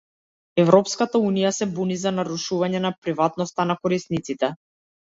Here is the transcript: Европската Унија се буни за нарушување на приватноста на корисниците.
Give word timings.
Европската 0.63 1.21
Унија 1.27 1.51
се 1.57 1.69
буни 1.75 1.99
за 2.07 2.15
нарушување 2.17 2.85
на 2.89 2.95
приватноста 3.05 3.71
на 3.73 3.79
корисниците. 3.87 4.57